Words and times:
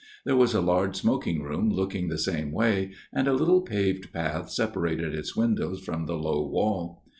There 0.25 0.35
was 0.35 0.55
a 0.55 0.61
large 0.61 0.95
smoking 0.95 1.43
room 1.43 1.69
looking 1.69 2.07
the 2.07 2.17
same 2.17 2.51
way, 2.51 2.89
and 3.13 3.27
a 3.27 3.33
little 3.35 3.61
paved 3.61 4.11
path 4.11 4.49
separated 4.49 5.13
its 5.13 5.35
windows 5.35 5.79
from 5.81 6.07
the 6.07 6.17
low 6.17 6.43
wall. 6.43 7.03